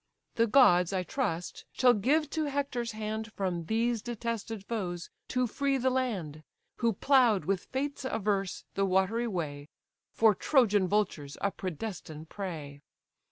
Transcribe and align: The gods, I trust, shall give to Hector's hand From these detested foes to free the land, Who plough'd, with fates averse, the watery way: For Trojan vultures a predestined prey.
The 0.33 0.47
gods, 0.47 0.91
I 0.93 1.03
trust, 1.03 1.65
shall 1.73 1.93
give 1.93 2.27
to 2.31 2.45
Hector's 2.45 2.93
hand 2.93 3.31
From 3.33 3.65
these 3.65 4.01
detested 4.01 4.65
foes 4.65 5.11
to 5.27 5.45
free 5.45 5.77
the 5.77 5.91
land, 5.91 6.41
Who 6.77 6.93
plough'd, 6.93 7.45
with 7.45 7.65
fates 7.65 8.03
averse, 8.03 8.65
the 8.73 8.87
watery 8.87 9.27
way: 9.27 9.69
For 10.11 10.33
Trojan 10.33 10.87
vultures 10.87 11.37
a 11.39 11.51
predestined 11.51 12.29
prey. 12.29 12.81